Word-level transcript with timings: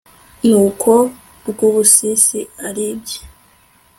Nuko 0.47 0.91
Rwubusisi 1.49 2.39
abirebye 2.67 3.19